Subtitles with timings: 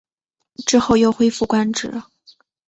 [0.65, 1.93] 之后又恢复官职。